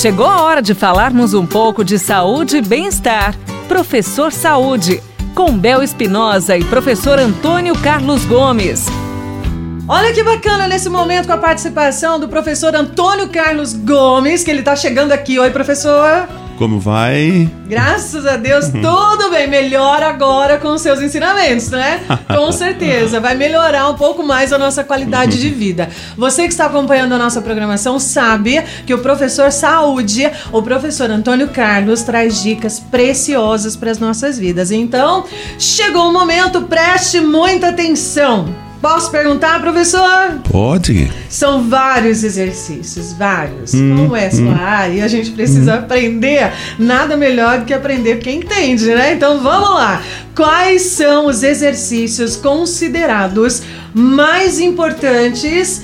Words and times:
Chegou 0.00 0.26
a 0.26 0.42
hora 0.42 0.62
de 0.62 0.74
falarmos 0.74 1.34
um 1.34 1.44
pouco 1.44 1.84
de 1.84 1.98
saúde 1.98 2.58
e 2.58 2.62
bem-estar. 2.62 3.34
Professor 3.66 4.30
Saúde, 4.30 5.02
com 5.34 5.58
Bel 5.58 5.82
Espinosa 5.82 6.56
e 6.56 6.62
professor 6.62 7.18
Antônio 7.18 7.76
Carlos 7.80 8.24
Gomes. 8.24 8.86
Olha 9.88 10.12
que 10.12 10.22
bacana 10.22 10.68
nesse 10.68 10.88
momento 10.88 11.26
com 11.26 11.32
a 11.32 11.38
participação 11.38 12.20
do 12.20 12.28
professor 12.28 12.76
Antônio 12.76 13.28
Carlos 13.28 13.72
Gomes, 13.72 14.44
que 14.44 14.52
ele 14.52 14.60
está 14.60 14.76
chegando 14.76 15.10
aqui. 15.10 15.36
Oi, 15.36 15.50
professor. 15.50 16.28
Como 16.58 16.80
vai? 16.80 17.48
Graças 17.68 18.26
a 18.26 18.36
Deus, 18.36 18.66
tudo 18.66 19.30
bem. 19.30 19.46
Melhor 19.46 20.02
agora 20.02 20.58
com 20.58 20.70
os 20.70 20.82
seus 20.82 21.00
ensinamentos, 21.00 21.70
né? 21.70 22.00
Com 22.26 22.50
certeza. 22.52 23.20
Vai 23.20 23.36
melhorar 23.36 23.88
um 23.88 23.94
pouco 23.94 24.24
mais 24.24 24.52
a 24.52 24.58
nossa 24.58 24.82
qualidade 24.82 25.40
de 25.40 25.50
vida. 25.50 25.88
Você 26.16 26.42
que 26.42 26.48
está 26.48 26.66
acompanhando 26.66 27.12
a 27.12 27.18
nossa 27.18 27.40
programação 27.40 28.00
sabe 28.00 28.60
que 28.84 28.92
o 28.92 28.98
professor 28.98 29.52
Saúde, 29.52 30.28
o 30.50 30.60
professor 30.60 31.08
Antônio 31.08 31.46
Carlos, 31.46 32.02
traz 32.02 32.42
dicas 32.42 32.80
preciosas 32.80 33.76
para 33.76 33.92
as 33.92 34.00
nossas 34.00 34.36
vidas. 34.36 34.72
Então, 34.72 35.24
chegou 35.60 36.08
o 36.08 36.12
momento, 36.12 36.62
preste 36.62 37.20
muita 37.20 37.68
atenção. 37.68 38.67
Posso 38.80 39.10
perguntar, 39.10 39.60
professor? 39.60 40.38
Pode. 40.48 41.12
São 41.28 41.68
vários 41.68 42.22
exercícios, 42.22 43.12
vários. 43.12 43.74
Hum, 43.74 43.96
Como 43.96 44.16
é 44.16 44.30
sua 44.30 44.44
hum. 44.46 44.54
área, 44.54 45.04
a 45.04 45.08
gente 45.08 45.30
precisa 45.32 45.74
hum. 45.74 45.78
aprender. 45.78 46.52
Nada 46.78 47.16
melhor 47.16 47.58
do 47.58 47.64
que 47.64 47.74
aprender 47.74 48.18
quem 48.18 48.38
entende, 48.38 48.86
né? 48.86 49.14
Então 49.14 49.42
vamos 49.42 49.70
lá. 49.70 50.00
Quais 50.34 50.82
são 50.82 51.26
os 51.26 51.42
exercícios 51.42 52.36
considerados 52.36 53.62
mais 53.92 54.60
importantes 54.60 55.82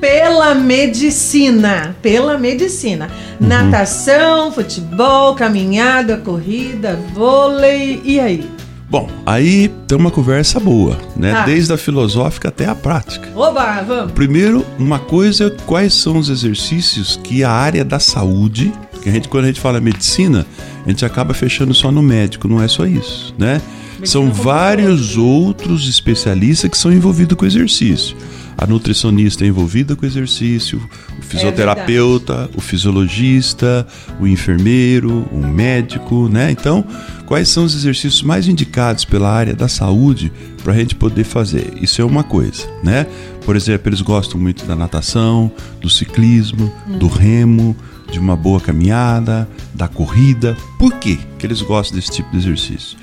pela 0.00 0.54
medicina? 0.54 1.94
Pela 2.00 2.38
medicina. 2.38 3.10
Uhum. 3.38 3.48
Natação, 3.48 4.50
futebol, 4.50 5.34
caminhada, 5.34 6.16
corrida, 6.16 6.98
vôlei. 7.12 8.00
E 8.02 8.18
aí? 8.18 8.48
Bom, 8.90 9.08
aí 9.24 9.68
tem 9.86 9.96
uma 9.96 10.10
conversa 10.10 10.58
boa, 10.58 10.98
né? 11.16 11.32
Ah. 11.32 11.44
Desde 11.44 11.72
a 11.72 11.76
filosófica 11.76 12.48
até 12.48 12.66
a 12.66 12.74
prática. 12.74 13.28
Oba, 13.36 13.82
vamos. 13.82 14.12
Primeiro, 14.12 14.66
uma 14.80 14.98
coisa, 14.98 15.48
quais 15.64 15.94
são 15.94 16.18
os 16.18 16.28
exercícios 16.28 17.18
que 17.22 17.44
a 17.44 17.52
área 17.52 17.84
da 17.84 18.00
saúde, 18.00 18.72
que 19.00 19.08
a 19.08 19.12
gente 19.12 19.28
quando 19.28 19.44
a 19.44 19.46
gente 19.46 19.60
fala 19.60 19.80
medicina, 19.80 20.44
a 20.84 20.88
gente 20.88 21.04
acaba 21.04 21.32
fechando 21.32 21.72
só 21.72 21.92
no 21.92 22.02
médico, 22.02 22.48
não 22.48 22.60
é 22.60 22.66
só 22.66 22.84
isso, 22.84 23.32
né? 23.38 23.62
Medicina 24.00 24.06
são 24.06 24.32
vários 24.32 25.16
outros 25.16 25.88
especialistas 25.88 26.68
que 26.68 26.76
são 26.76 26.92
envolvidos 26.92 27.36
com 27.36 27.46
exercício 27.46 28.16
a 28.60 28.66
nutricionista 28.66 29.42
é 29.42 29.48
envolvida 29.48 29.96
com 29.96 30.04
o 30.04 30.06
exercício, 30.06 30.78
o 31.18 31.22
fisioterapeuta, 31.22 32.50
é 32.52 32.58
o 32.58 32.60
fisiologista, 32.60 33.86
o 34.20 34.26
enfermeiro, 34.26 35.26
o 35.32 35.38
médico, 35.38 36.28
né? 36.28 36.50
Então, 36.50 36.84
quais 37.24 37.48
são 37.48 37.64
os 37.64 37.74
exercícios 37.74 38.22
mais 38.22 38.46
indicados 38.46 39.06
pela 39.06 39.32
área 39.32 39.54
da 39.54 39.66
saúde 39.66 40.30
para 40.62 40.74
a 40.74 40.76
gente 40.76 40.94
poder 40.94 41.24
fazer? 41.24 41.72
Isso 41.80 42.02
é 42.02 42.04
uma 42.04 42.22
coisa, 42.22 42.68
né? 42.84 43.06
Por 43.46 43.56
exemplo, 43.56 43.88
eles 43.88 44.02
gostam 44.02 44.38
muito 44.38 44.66
da 44.66 44.76
natação, 44.76 45.50
do 45.80 45.88
ciclismo, 45.88 46.70
hum. 46.86 46.98
do 46.98 47.08
remo, 47.08 47.74
de 48.12 48.18
uma 48.18 48.36
boa 48.36 48.60
caminhada, 48.60 49.48
da 49.72 49.88
corrida. 49.88 50.54
Por 50.78 50.92
quê 50.96 51.18
que 51.38 51.46
eles 51.46 51.62
gostam 51.62 51.96
desse 51.98 52.10
tipo 52.10 52.30
de 52.30 52.36
exercício? 52.36 52.98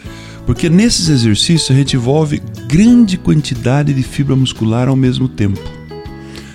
Porque 0.47 0.69
nesses 0.69 1.09
exercícios 1.09 1.69
a 1.69 1.73
gente 1.73 1.97
envolve 1.97 2.41
grande 2.67 3.17
quantidade 3.17 3.93
de 3.93 4.01
fibra 4.01 4.33
muscular 4.33 4.87
ao 4.87 4.95
mesmo 4.95 5.27
tempo. 5.27 5.59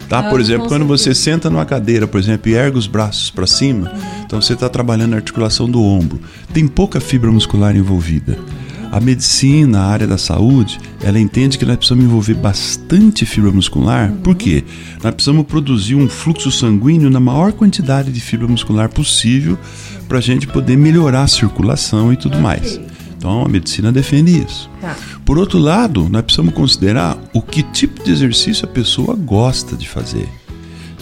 Tá? 0.09 0.21
Ah, 0.21 0.23
por 0.31 0.41
exemplo, 0.41 0.67
quando 0.67 0.87
você 0.87 1.15
senta 1.15 1.51
numa 1.51 1.67
cadeira, 1.67 2.07
por 2.07 2.19
exemplo, 2.19 2.51
e 2.51 2.55
ergue 2.55 2.79
os 2.79 2.87
braços 2.87 3.31
para 3.31 3.47
cima, 3.47 3.91
uhum. 3.91 4.23
então 4.25 4.41
você 4.41 4.55
está 4.55 4.67
trabalhando 4.69 5.13
a 5.13 5.17
articulação 5.17 5.71
do 5.71 5.83
ombro. 5.83 6.21
Tem 6.55 6.67
pouca 6.67 7.01
fibra 7.01 7.31
muscular 7.31 7.77
envolvida. 7.77 8.39
A 8.91 8.99
medicina, 8.99 9.81
a 9.81 9.87
área 9.87 10.07
da 10.07 10.19
saúde, 10.19 10.79
ela 11.03 11.19
entende 11.19 11.59
que 11.59 11.65
nós 11.65 11.77
precisamos 11.77 12.05
envolver 12.05 12.35
bastante 12.35 13.27
fibra 13.27 13.51
muscular. 13.51 14.11
Uhum. 14.11 14.17
Por 14.19 14.35
quê? 14.35 14.65
Nós 15.03 15.15
precisamos 15.15 15.47
produzir 15.47 15.97
um 15.97 16.09
fluxo 16.09 16.51
sanguíneo 16.51 17.11
na 17.11 17.21
maior 17.21 17.53
quantidade 17.53 18.11
de 18.11 18.21
fibra 18.21 18.49
muscular 18.49 18.89
possível 18.89 19.59
para 20.09 20.17
a 20.17 20.23
gente 20.23 20.47
poder 20.47 20.77
melhorar 20.77 21.25
a 21.25 21.29
circulação 21.29 22.11
e 22.11 22.17
tudo 22.17 22.39
okay. 22.39 22.43
mais. 22.43 22.92
Então 23.23 23.45
a 23.45 23.49
medicina 23.49 23.93
defende 23.93 24.43
isso. 24.43 24.69
Tá. 24.81 24.97
Por 25.25 25.39
outro 25.39 25.57
lado, 25.57 26.09
nós 26.09 26.23
precisamos 26.23 26.53
considerar 26.55 27.17
o 27.33 27.41
que 27.41 27.63
tipo 27.63 28.03
de 28.03 28.11
exercício 28.11 28.65
a 28.65 28.69
pessoa 28.69 29.15
gosta 29.15 29.77
de 29.77 29.89
fazer. 29.89 30.29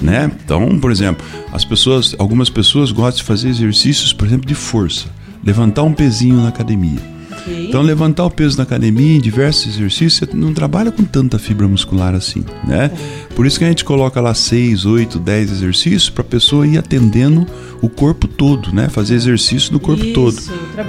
Né? 0.03 0.31
Então, 0.45 0.79
por 0.79 0.93
exemplo, 0.93 1.25
as 1.51 1.65
pessoas, 1.65 2.15
algumas 2.19 2.51
pessoas 2.51 2.93
gostam 2.93 3.17
de 3.17 3.23
fazer 3.23 3.49
exercícios, 3.49 4.13
por 4.13 4.27
exemplo, 4.27 4.47
de 4.47 4.55
força, 4.55 5.09
levantar 5.43 5.83
um 5.83 5.95
pezinho 5.95 6.37
na 6.37 6.49
academia. 6.49 7.01
Okay. 7.41 7.69
Então, 7.69 7.83
levantar 7.83 8.25
o 8.25 8.31
peso 8.31 8.57
na 8.57 8.65
academia, 8.65 9.17
em 9.17 9.21
diversos 9.21 9.75
exercícios, 9.75 10.15
você 10.15 10.37
não 10.37 10.53
trabalha 10.53 10.91
com 10.91 11.05
tanta 11.05 11.39
fibra 11.39 11.67
muscular 11.67 12.15
assim, 12.15 12.45
né? 12.67 12.91
Por 13.35 13.47
isso 13.47 13.59
que 13.59 13.65
a 13.65 13.69
gente 13.69 13.85
coloca 13.85 14.21
lá 14.21 14.35
6, 14.35 14.85
8, 14.85 15.19
10 15.19 15.53
exercícios 15.53 16.11
para 16.11 16.23
a 16.23 16.25
pessoa 16.25 16.67
ir 16.67 16.79
atendendo 16.79 17.47
o 17.81 17.89
corpo 17.89 18.29
todo, 18.29 18.73
né? 18.73 18.89
Fazer 18.89 19.15
exercício 19.15 19.73
no 19.73 19.81
corpo 19.81 20.05
isso, 20.05 20.15
todo. 20.15 20.37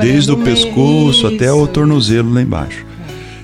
Desde 0.02 0.32
o 0.32 0.38
pescoço 0.38 1.26
isso. 1.26 1.28
até 1.28 1.52
o 1.52 1.66
tornozelo 1.68 2.34
lá 2.34 2.42
embaixo. 2.42 2.86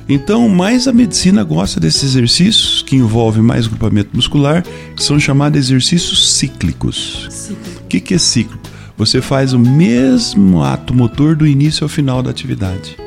Então, 0.10 0.48
mais 0.48 0.88
a 0.88 0.94
medicina 0.94 1.44
gosta 1.44 1.80
desses 1.80 2.04
exercícios 2.04 2.82
que 2.82 2.96
envolvem 2.96 3.44
mais 3.44 3.68
grupamento 3.68 4.12
muscular, 4.14 4.64
que 4.96 5.04
são 5.04 5.20
chamados 5.20 5.60
exercícios 5.60 6.34
cíclicos. 6.34 7.52
O 7.82 7.88
que, 7.88 8.00
que 8.00 8.14
é 8.14 8.18
cíclico? 8.18 8.67
Você 8.98 9.22
faz 9.22 9.54
o 9.54 9.60
mesmo 9.60 10.64
ato 10.64 10.94
motor 10.94 11.36
do 11.36 11.46
início 11.46 11.84
ao 11.84 11.90
final 11.90 12.24
da 12.24 12.32
atividade. 12.32 12.98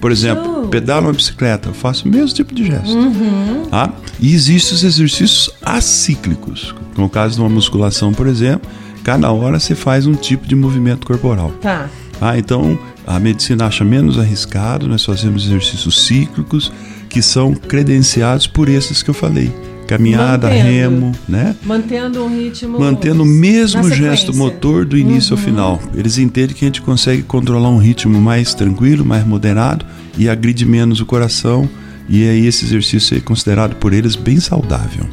Por 0.00 0.10
exemplo, 0.10 0.64
oh. 0.64 0.68
pedalo 0.68 1.06
uma 1.06 1.12
bicicleta, 1.12 1.68
eu 1.68 1.74
faço 1.74 2.06
o 2.06 2.10
mesmo 2.10 2.34
tipo 2.34 2.54
de 2.54 2.66
gesto. 2.66 2.94
Uhum. 2.94 3.66
Tá? 3.70 3.92
E 4.20 4.34
existem 4.34 4.74
os 4.74 4.84
exercícios 4.84 5.50
acíclicos. 5.62 6.74
No 6.96 7.08
caso 7.08 7.36
de 7.36 7.40
uma 7.40 7.48
musculação, 7.48 8.12
por 8.12 8.26
exemplo, 8.26 8.68
cada 9.02 9.30
hora 9.30 9.58
você 9.58 9.74
faz 9.74 10.06
um 10.06 10.14
tipo 10.14 10.46
de 10.46 10.54
movimento 10.54 11.06
corporal. 11.06 11.50
Tá. 11.62 11.88
Ah, 12.20 12.36
então, 12.38 12.78
a 13.06 13.18
medicina 13.18 13.66
acha 13.66 13.84
menos 13.84 14.18
arriscado, 14.18 14.88
nós 14.88 15.04
fazemos 15.04 15.46
exercícios 15.46 16.06
cíclicos 16.06 16.72
que 17.08 17.22
são 17.22 17.54
credenciados 17.54 18.46
por 18.46 18.68
esses 18.68 19.02
que 19.02 19.10
eu 19.10 19.14
falei 19.14 19.52
caminhada, 19.86 20.48
Mantendo. 20.48 20.68
remo, 20.68 21.12
né? 21.28 21.56
Mantendo 21.62 22.24
um 22.24 22.28
ritmo. 22.28 22.78
Mantendo 22.78 23.22
o 23.22 23.26
mesmo 23.26 23.88
gesto 23.90 24.34
motor 24.34 24.84
do 24.84 24.96
início 24.96 25.34
uhum. 25.34 25.38
ao 25.38 25.44
final. 25.44 25.82
Eles 25.94 26.18
entendem 26.18 26.54
que 26.54 26.64
a 26.64 26.68
gente 26.68 26.82
consegue 26.82 27.22
controlar 27.22 27.68
um 27.68 27.78
ritmo 27.78 28.20
mais 28.20 28.54
tranquilo, 28.54 29.04
mais 29.04 29.26
moderado 29.26 29.86
e 30.18 30.28
agride 30.28 30.66
menos 30.66 31.00
o 31.00 31.06
coração. 31.06 31.68
E 32.08 32.28
aí 32.28 32.46
esse 32.46 32.64
exercício 32.64 33.16
é 33.16 33.20
considerado 33.20 33.76
por 33.76 33.92
eles 33.92 34.16
bem 34.16 34.38
saudável. 34.38 35.06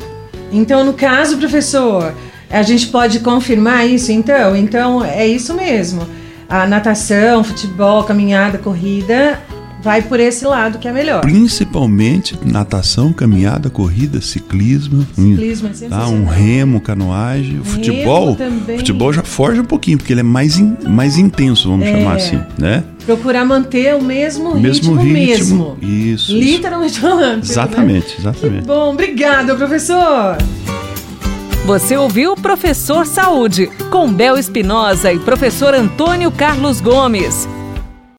Então, 0.52 0.84
no 0.84 0.94
caso, 0.94 1.38
professor, 1.38 2.14
a 2.50 2.62
gente 2.62 2.88
pode 2.88 3.20
confirmar 3.20 3.88
isso, 3.88 4.12
então? 4.12 4.56
Então, 4.56 5.04
é 5.04 5.26
isso 5.26 5.54
mesmo. 5.56 6.08
A 6.48 6.68
natação, 6.68 7.44
futebol, 7.44 8.04
caminhada, 8.04 8.60
corrida 8.60 9.42
vai 9.84 10.02
por 10.02 10.20
esse 10.20 10.46
lado 10.46 10.80
que 10.80 10.88
é 10.88 10.94
melhor. 10.94 11.22
Principalmente 11.22 12.40
natação, 12.46 13.12
caminhada, 13.12 13.70
corrida, 13.70 14.22
ciclismo, 14.22 15.06
ciclismo 15.14 15.70
é 15.70 15.90
tá? 15.90 16.08
um 16.08 16.26
remo, 16.26 16.80
canoagem, 16.80 17.60
o 17.60 17.66
futebol. 17.66 18.36
Também. 18.36 18.78
Futebol 18.78 19.12
já 19.12 19.24
forja 19.24 19.62
um 19.62 19.66
pouquinho 19.66 19.98
porque 19.98 20.14
ele 20.14 20.22
é 20.22 20.24
mais, 20.24 20.58
in, 20.58 20.76
mais 20.88 21.18
intenso, 21.18 21.70
vamos 21.70 21.86
é. 21.86 21.92
chamar 21.92 22.16
assim, 22.16 22.40
né? 22.58 22.84
Procurar 23.06 23.44
manter 23.44 23.94
o 23.96 24.02
mesmo, 24.02 24.56
mesmo 24.56 24.96
ritmo, 24.96 25.02
ritmo 25.02 25.78
mesmo. 25.82 26.14
Isso. 26.14 26.34
Literalmente 26.34 27.00
falando. 27.00 27.44
Exatamente, 27.44 28.08
né? 28.08 28.16
exatamente. 28.20 28.62
Que 28.62 28.68
bom, 28.68 28.94
obrigada, 28.94 29.54
professor. 29.56 30.38
Você 31.66 31.98
ouviu 31.98 32.36
Professor 32.36 33.06
Saúde, 33.06 33.70
com 33.90 34.12
Bel 34.12 34.38
Espinosa 34.38 35.12
e 35.12 35.20
professor 35.20 35.74
Antônio 35.74 36.30
Carlos 36.32 36.82
Gomes. 36.82 37.48